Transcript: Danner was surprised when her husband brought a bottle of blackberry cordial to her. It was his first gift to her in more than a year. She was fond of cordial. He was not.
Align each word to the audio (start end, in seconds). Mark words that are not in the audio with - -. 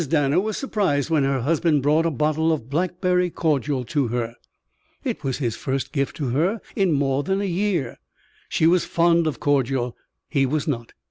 Danner 0.09 0.39
was 0.39 0.57
surprised 0.57 1.11
when 1.11 1.25
her 1.25 1.41
husband 1.41 1.83
brought 1.83 2.07
a 2.07 2.09
bottle 2.09 2.51
of 2.51 2.71
blackberry 2.71 3.29
cordial 3.29 3.83
to 3.85 4.07
her. 4.07 4.33
It 5.03 5.23
was 5.23 5.37
his 5.37 5.55
first 5.55 5.91
gift 5.93 6.15
to 6.15 6.29
her 6.29 6.59
in 6.75 6.91
more 6.91 7.21
than 7.21 7.39
a 7.39 7.43
year. 7.45 7.99
She 8.49 8.65
was 8.65 8.83
fond 8.83 9.27
of 9.27 9.39
cordial. 9.39 9.95
He 10.27 10.47
was 10.47 10.67
not. 10.67 10.93